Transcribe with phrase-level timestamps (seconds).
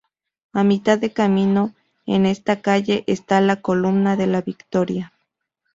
[0.53, 1.75] A mitad de camino
[2.07, 5.13] en esta calle está la Columna de la victoria.